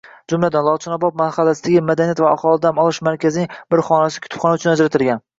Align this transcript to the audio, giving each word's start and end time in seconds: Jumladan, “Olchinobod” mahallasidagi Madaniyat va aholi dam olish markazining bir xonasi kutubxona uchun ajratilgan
Jumladan, 0.31 0.67
“Olchinobod” 0.69 1.17
mahallasidagi 1.21 1.83
Madaniyat 1.89 2.21
va 2.25 2.31
aholi 2.37 2.61
dam 2.63 2.79
olish 2.85 3.01
markazining 3.09 3.53
bir 3.75 3.83
xonasi 3.91 4.23
kutubxona 4.25 4.57
uchun 4.61 4.73
ajratilgan 4.73 5.23